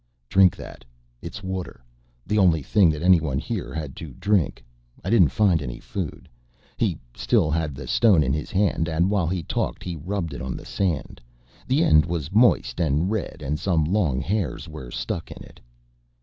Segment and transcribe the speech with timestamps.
[0.29, 0.83] "Drink that.
[1.21, 1.83] It's water,
[2.25, 4.65] the only thing that anyone here had to drink.
[5.03, 6.27] I didn't find any food."
[6.75, 10.41] He still had the stone in his hand and while he talked he rubbed it
[10.41, 11.21] on the sand:
[11.67, 15.59] the end was moist and red and some long hairs were stuck in it.